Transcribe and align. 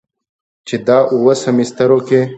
چې 0.67 0.75
دا 0.87 0.99
اووه 1.13 1.33
سميسترو 1.43 1.99
کې 2.07 2.21